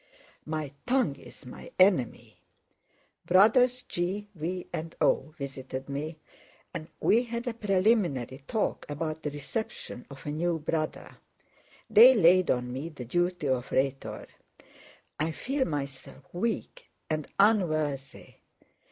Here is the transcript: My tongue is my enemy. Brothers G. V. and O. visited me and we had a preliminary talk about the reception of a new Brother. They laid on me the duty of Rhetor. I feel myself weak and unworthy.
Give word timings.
My 0.47 0.71
tongue 0.87 1.13
is 1.17 1.45
my 1.45 1.69
enemy. 1.77 2.39
Brothers 3.27 3.83
G. 3.83 4.29
V. 4.33 4.67
and 4.73 4.95
O. 4.99 5.35
visited 5.37 5.87
me 5.89 6.17
and 6.73 6.87
we 6.99 7.21
had 7.21 7.45
a 7.45 7.53
preliminary 7.53 8.41
talk 8.47 8.83
about 8.89 9.21
the 9.21 9.29
reception 9.29 10.07
of 10.09 10.25
a 10.25 10.31
new 10.31 10.57
Brother. 10.57 11.17
They 11.87 12.15
laid 12.15 12.49
on 12.49 12.73
me 12.73 12.89
the 12.89 13.05
duty 13.05 13.47
of 13.47 13.71
Rhetor. 13.71 14.25
I 15.19 15.31
feel 15.33 15.65
myself 15.65 16.33
weak 16.33 16.89
and 17.07 17.27
unworthy. 17.39 18.37